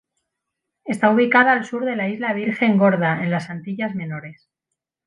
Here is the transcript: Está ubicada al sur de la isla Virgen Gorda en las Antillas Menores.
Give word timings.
Está 0.83 1.11
ubicada 1.11 1.51
al 1.51 1.63
sur 1.63 1.85
de 1.85 1.95
la 1.95 2.09
isla 2.09 2.33
Virgen 2.33 2.79
Gorda 2.79 3.23
en 3.23 3.29
las 3.29 3.51
Antillas 3.51 3.93
Menores. 3.93 4.49